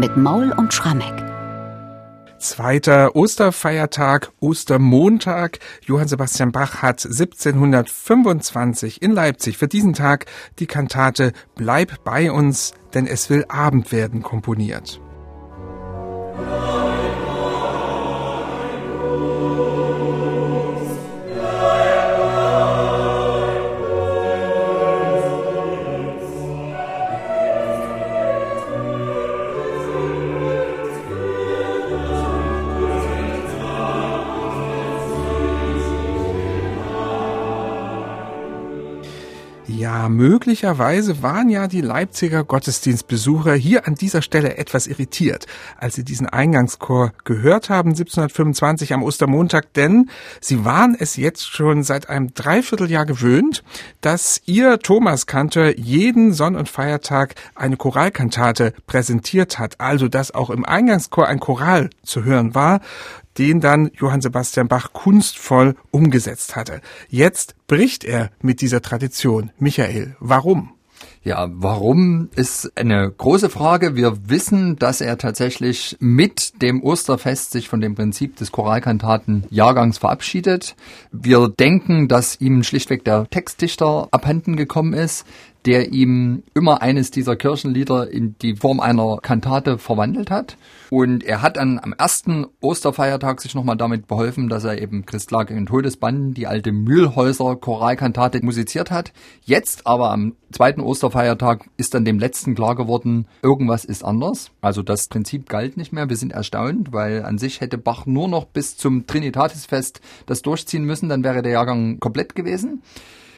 [0.00, 1.22] mit Maul und Schrammeck.
[2.38, 5.58] Zweiter Osterfeiertag, Ostermontag.
[5.84, 10.24] Johann Sebastian Bach hat 1725 in Leipzig für diesen Tag
[10.58, 15.02] die Kantate Bleib bei uns, denn es will Abend werden komponiert.
[39.80, 45.46] Ja, möglicherweise waren ja die Leipziger Gottesdienstbesucher hier an dieser Stelle etwas irritiert,
[45.78, 51.82] als sie diesen Eingangschor gehört haben 1725 am Ostermontag, denn sie waren es jetzt schon
[51.82, 53.64] seit einem Dreivierteljahr gewöhnt,
[54.02, 60.66] dass ihr Thomaskantor jeden Sonn- und Feiertag eine Choralkantate präsentiert hat, also dass auch im
[60.66, 62.82] Eingangschor ein Choral zu hören war
[63.38, 66.80] den dann Johann Sebastian Bach kunstvoll umgesetzt hatte.
[67.08, 69.50] Jetzt bricht er mit dieser Tradition.
[69.58, 70.72] Michael, warum?
[71.22, 73.94] Ja, warum ist eine große Frage.
[73.94, 80.76] Wir wissen, dass er tatsächlich mit dem Osterfest sich von dem Prinzip des Choralkantaten-Jahrgangs verabschiedet.
[81.12, 85.26] Wir denken, dass ihm schlichtweg der Textdichter abhanden gekommen ist
[85.66, 90.56] der ihm immer eines dieser Kirchenlieder in die Form einer Kantate verwandelt hat.
[90.90, 95.50] Und er hat dann am ersten Osterfeiertag sich nochmal damit beholfen, dass er eben Christlag
[95.50, 99.12] in Todesbann, die alte Mühlhäuser Choralkantate musiziert hat.
[99.44, 104.50] Jetzt aber am zweiten Osterfeiertag ist dann dem letzten klar geworden, irgendwas ist anders.
[104.60, 106.08] Also das Prinzip galt nicht mehr.
[106.08, 110.84] Wir sind erstaunt, weil an sich hätte Bach nur noch bis zum Trinitatisfest das durchziehen
[110.84, 112.82] müssen, dann wäre der Jahrgang komplett gewesen.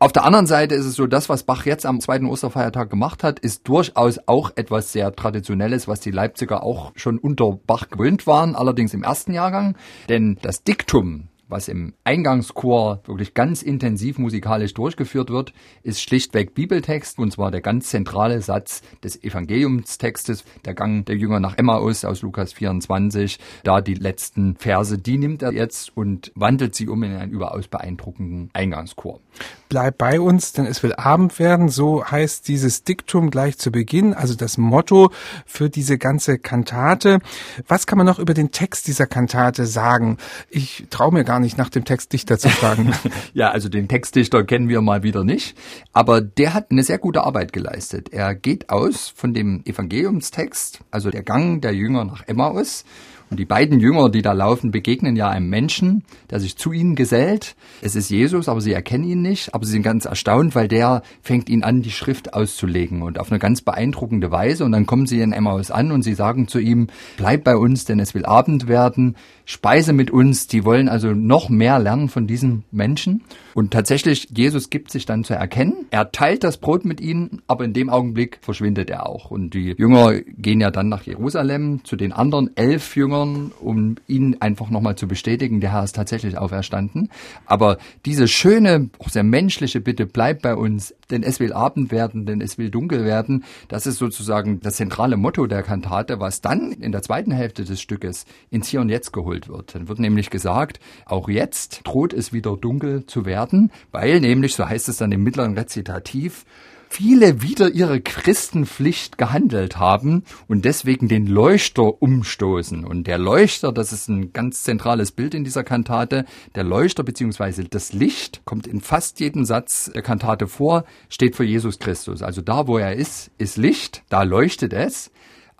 [0.02, 3.22] Auf der anderen Seite ist es so, das, was Bach jetzt am zweiten Osterfeiertag gemacht
[3.22, 8.26] hat, ist durchaus auch etwas sehr Traditionelles, was die Leipziger auch schon unter Bach gewöhnt
[8.26, 9.76] waren, allerdings im ersten Jahrgang.
[10.08, 15.52] Denn das Diktum, was im Eingangschor wirklich ganz intensiv musikalisch durchgeführt wird,
[15.82, 21.38] ist schlichtweg Bibeltext und zwar der ganz zentrale Satz des Evangeliumstextes, der Gang der Jünger
[21.38, 23.38] nach Emmaus aus Lukas 24.
[23.62, 27.68] Da die letzten Verse, die nimmt er jetzt und wandelt sie um in einen überaus
[27.68, 29.20] beeindruckenden Eingangschor.
[29.68, 34.12] Bleib bei uns, denn es will Abend werden, so heißt dieses Diktum gleich zu Beginn,
[34.12, 35.10] also das Motto
[35.46, 37.20] für diese ganze Kantate.
[37.68, 40.18] Was kann man noch über den Text dieser Kantate sagen?
[40.50, 42.94] Ich traue mir gar nicht nach dem Textdichter zu fragen.
[43.34, 45.56] ja, also den Textdichter kennen wir mal wieder nicht,
[45.92, 48.08] aber der hat eine sehr gute Arbeit geleistet.
[48.10, 52.84] Er geht aus von dem Evangeliumstext, also der Gang der Jünger nach Emmaus
[53.32, 56.94] und die beiden Jünger, die da laufen, begegnen ja einem Menschen, der sich zu ihnen
[56.96, 57.56] gesellt.
[57.80, 61.02] Es ist Jesus, aber sie erkennen ihn nicht, aber sie sind ganz erstaunt, weil der
[61.22, 64.66] fängt ihnen an, die Schrift auszulegen und auf eine ganz beeindruckende Weise.
[64.66, 67.86] Und dann kommen sie in Emmaus an und sie sagen zu ihm, bleib bei uns,
[67.86, 69.16] denn es will Abend werden,
[69.46, 70.46] speise mit uns.
[70.46, 73.22] Die wollen also noch mehr lernen von diesen Menschen.
[73.54, 75.86] Und tatsächlich, Jesus gibt sich dann zu erkennen.
[75.90, 79.30] Er teilt das Brot mit ihnen, aber in dem Augenblick verschwindet er auch.
[79.30, 83.96] Und die Jünger gehen ja dann nach Jerusalem zu den anderen elf Jüngern Jüngern, um
[84.06, 87.08] ihnen einfach nochmal zu bestätigen, der Herr ist tatsächlich auferstanden.
[87.46, 92.26] Aber diese schöne, auch sehr menschliche Bitte, bleib bei uns, denn es will Abend werden,
[92.26, 96.72] denn es will dunkel werden, das ist sozusagen das zentrale Motto der Kantate, was dann
[96.72, 99.74] in der zweiten Hälfte des Stückes ins Hier und Jetzt geholt wird.
[99.74, 104.68] Dann wird nämlich gesagt, auch jetzt droht es wieder dunkel zu werden, weil nämlich, so
[104.68, 106.44] heißt es dann im mittleren Rezitativ,
[106.92, 112.84] viele wieder ihre Christenpflicht gehandelt haben und deswegen den Leuchter umstoßen.
[112.84, 117.64] Und der Leuchter, das ist ein ganz zentrales Bild in dieser Kantate, der Leuchter beziehungsweise
[117.64, 122.22] das Licht kommt in fast jedem Satz der Kantate vor, steht für Jesus Christus.
[122.22, 125.10] Also da, wo er ist, ist Licht, da leuchtet es,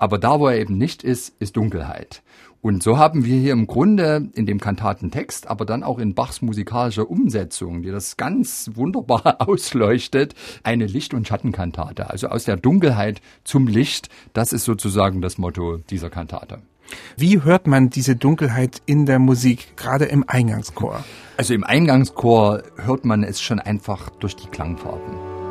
[0.03, 2.25] aber da, wo er eben nicht ist, ist Dunkelheit.
[2.61, 6.43] Und so haben wir hier im Grunde in dem Kantatentext, aber dann auch in Bachs
[6.43, 10.35] musikalischer Umsetzung, die das ganz wunderbar ausleuchtet,
[10.65, 12.11] eine Licht- und Schattenkantate.
[12.11, 16.59] Also aus der Dunkelheit zum Licht, das ist sozusagen das Motto dieser Kantate.
[17.17, 21.05] Wie hört man diese Dunkelheit in der Musik, gerade im Eingangschor?
[21.37, 25.43] Also im Eingangschor hört man es schon einfach durch die Klangfarben.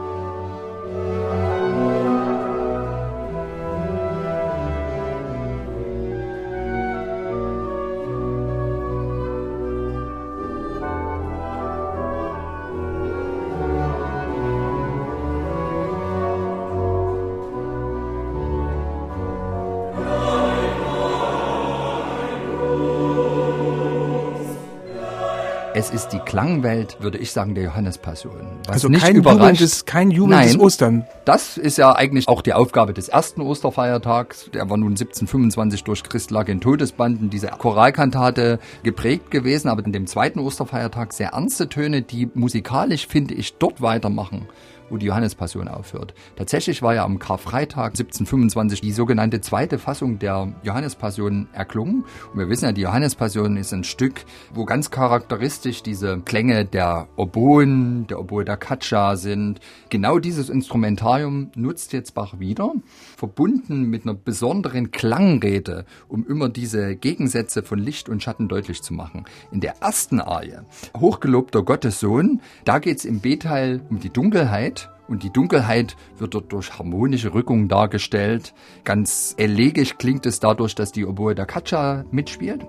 [25.82, 28.36] Es ist die Klangwelt, würde ich sagen, der Johannespassion.
[28.68, 31.08] Was also nicht kein jubelndes, kein jubelndes Nein, Ostern.
[31.26, 34.52] Das ist ja eigentlich auch die Aufgabe des ersten Osterfeiertags.
[34.54, 39.92] Der war nun 1725 durch Christ lag in Todesbanden, diese Choralkantate geprägt gewesen, aber in
[39.92, 44.48] dem zweiten Osterfeiertag sehr ernste Töne, die musikalisch, finde ich, dort weitermachen
[44.92, 46.14] wo die Johannespassion aufhört.
[46.36, 52.04] Tatsächlich war ja am Karfreitag 1725 die sogenannte zweite Fassung der Johannespassion erklungen.
[52.32, 57.08] Und wir wissen ja, die Johannespassion ist ein Stück, wo ganz charakteristisch diese Klänge der
[57.16, 59.60] Oboen, der Oboe der Katscha sind.
[59.90, 62.74] Genau dieses Instrumentarium nutzt jetzt Bach wieder,
[63.16, 68.94] verbunden mit einer besonderen Klangrede, um immer diese Gegensätze von Licht und Schatten deutlich zu
[68.94, 69.26] machen.
[69.52, 70.60] In der ersten Arie,
[70.98, 74.81] Hochgelobter Gottes Sohn, da geht es im B-Teil um die Dunkelheit,
[75.12, 78.54] und die Dunkelheit wird dort durch harmonische Rückungen dargestellt.
[78.86, 82.66] Ganz elegisch klingt es dadurch, dass die Oboe der Katscha mitspielt.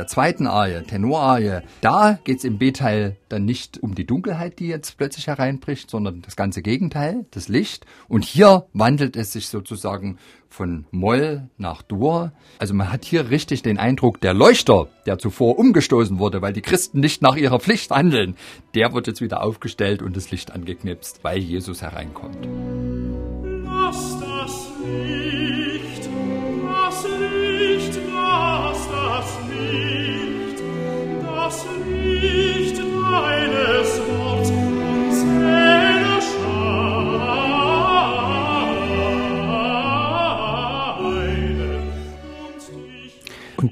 [0.00, 4.96] Der zweiten Arie, Tenorarie, da geht's im B-Teil dann nicht um die Dunkelheit, die jetzt
[4.96, 7.84] plötzlich hereinbricht, sondern das ganze Gegenteil, das Licht.
[8.08, 10.16] Und hier wandelt es sich sozusagen
[10.48, 12.32] von Moll nach Dur.
[12.58, 16.62] Also man hat hier richtig den Eindruck, der Leuchter, der zuvor umgestoßen wurde, weil die
[16.62, 18.36] Christen nicht nach ihrer Pflicht handeln,
[18.74, 22.48] der wird jetzt wieder aufgestellt und das Licht angeknipst, weil Jesus hereinkommt.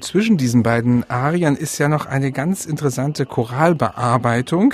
[0.09, 4.73] Zwischen diesen beiden Arien ist ja noch eine ganz interessante Choralbearbeitung,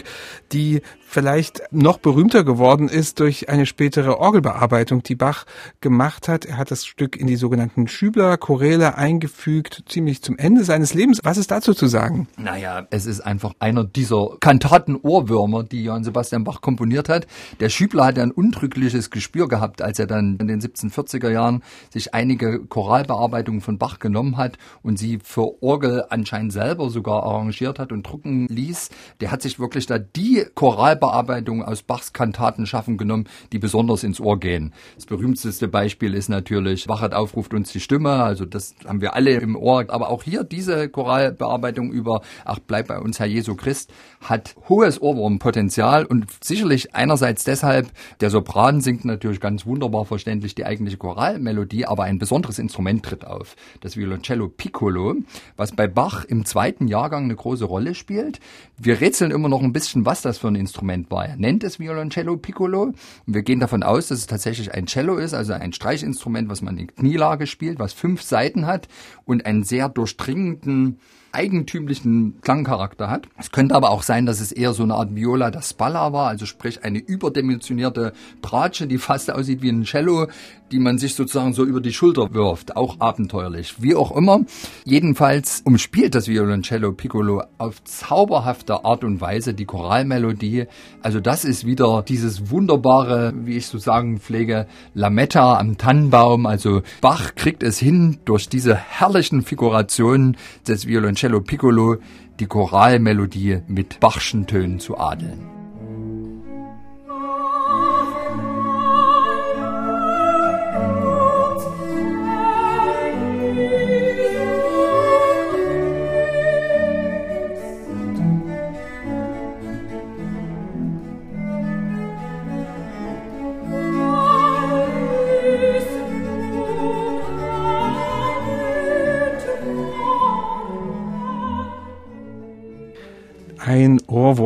[0.53, 5.45] die vielleicht noch berühmter geworden ist durch eine spätere Orgelbearbeitung, die Bach
[5.79, 6.45] gemacht hat.
[6.45, 11.21] Er hat das Stück in die sogenannten Schübler-Choräle eingefügt, ziemlich zum Ende seines Lebens.
[11.23, 12.27] Was ist dazu zu sagen?
[12.37, 17.27] Naja, es ist einfach einer dieser Kantaten-Ohrwürmer, die Johann Sebastian Bach komponiert hat.
[17.61, 22.13] Der Schübler hat ein untrügliches Gespür gehabt, als er dann in den 1740er Jahren sich
[22.13, 27.93] einige Choralbearbeitungen von Bach genommen hat und sie für Orgel anscheinend selber sogar arrangiert hat
[27.93, 28.89] und drucken ließ.
[29.21, 34.03] Der hat sich wirklich da die Choralbearbeitung Bearbeitung aus Bachs Kantaten schaffen genommen, die besonders
[34.03, 34.73] ins Ohr gehen.
[34.95, 39.35] Das berühmteste Beispiel ist natürlich Wachet aufruft uns die Stimme, also das haben wir alle
[39.35, 43.93] im Ohr, aber auch hier diese Choralbearbeitung über Ach bleib bei uns Herr Jesu Christ
[44.21, 50.65] hat hohes Ohrwurmpotenzial und sicherlich einerseits deshalb, der Sopran singt natürlich ganz wunderbar verständlich die
[50.65, 55.17] eigentliche Choralmelodie, aber ein besonderes Instrument tritt auf, das Violoncello Piccolo,
[55.55, 58.39] was bei Bach im zweiten Jahrgang eine große Rolle spielt.
[58.77, 61.25] Wir rätseln immer noch ein bisschen, was das für ein Instrument Instrument war.
[61.27, 62.95] Er nennt es Violoncello Piccolo und
[63.25, 66.77] wir gehen davon aus, dass es tatsächlich ein Cello ist, also ein Streichinstrument, was man
[66.77, 68.87] in Knielage spielt, was fünf Seiten hat
[69.25, 70.99] und einen sehr durchdringenden
[71.35, 73.27] eigentümlichen Klangcharakter hat.
[73.37, 76.29] Es könnte aber auch sein, dass es eher so eine Art Viola da Spalla war,
[76.29, 80.27] also sprich eine überdimensionierte Bratsche, die fast aussieht wie ein Cello,
[80.71, 82.75] die man sich sozusagen so über die Schulter wirft.
[82.75, 83.75] Auch abenteuerlich.
[83.81, 84.41] Wie auch immer.
[84.83, 90.65] Jedenfalls umspielt das Violoncello Piccolo auf zauberhafte Art und Weise die Choralmelodie.
[91.01, 96.45] Also das ist wieder dieses wunderbare, wie ich so sagen pflege, Lametta am Tannenbaum.
[96.45, 101.97] Also Bach kriegt es hin, durch diese herrlichen Figurationen des Violoncello Cello Piccolo
[102.39, 105.54] die Choralmelodie mit Bachschen Tönen zu adeln.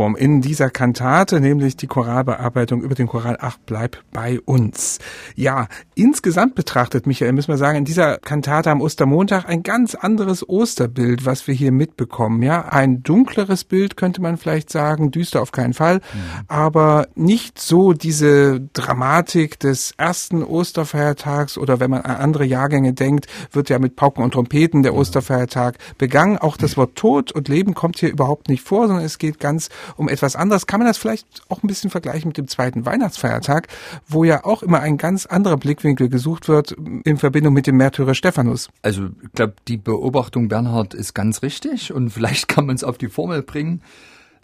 [0.10, 5.00] Ohrwurm in dieser Kantate, nämlich die Choralbearbeitung über den Choral Ach, bleib bei uns.
[5.36, 10.48] Ja, insgesamt betrachtet, Michael, müssen wir sagen, in dieser Kantate am Ostermontag ein ganz anderes
[10.48, 12.42] Osterbild, was wir hier mitbekommen.
[12.42, 16.46] Ja, ein dunkleres Bild könnte man vielleicht sagen, düster auf keinen Fall, mhm.
[16.48, 23.28] aber nicht so diese Dramatik des ersten Osterfeiertags oder wenn man an andere Jahrgänge denkt,
[23.52, 26.38] wird ja mit Pauken und Trompeten der Osterfeiertag begangen.
[26.38, 29.70] Auch das Wort Tod und Leben kommt hier überhaupt nicht vor, sondern es geht ganz
[30.00, 30.66] um etwas anderes.
[30.66, 33.68] Kann man das vielleicht auch ein bisschen vergleichen mit dem zweiten Weihnachtsfeiertag,
[34.08, 36.72] wo ja auch immer ein ganz anderer Blickwinkel gesucht wird
[37.04, 38.70] in Verbindung mit dem Märtyrer Stephanus?
[38.82, 42.98] Also ich glaube, die Beobachtung Bernhard ist ganz richtig und vielleicht kann man es auf
[42.98, 43.82] die Formel bringen.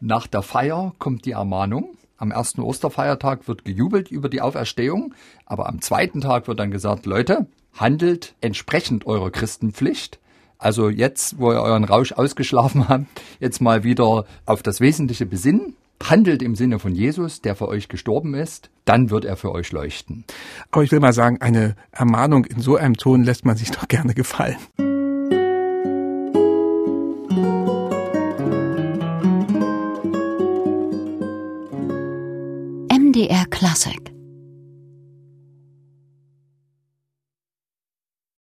[0.01, 1.97] Nach der Feier kommt die Ermahnung.
[2.17, 5.13] Am ersten Osterfeiertag wird gejubelt über die Auferstehung,
[5.45, 10.19] aber am zweiten Tag wird dann gesagt, Leute, handelt entsprechend eurer Christenpflicht.
[10.57, 13.05] Also jetzt, wo ihr euren Rausch ausgeschlafen habt,
[13.39, 15.75] jetzt mal wieder auf das Wesentliche besinnen.
[16.03, 19.71] Handelt im Sinne von Jesus, der für euch gestorben ist, dann wird er für euch
[19.71, 20.25] leuchten.
[20.69, 23.88] Aber ich will mal sagen, eine Ermahnung in so einem Ton lässt man sich doch
[23.88, 24.57] gerne gefallen.
[32.91, 34.14] MDR Classic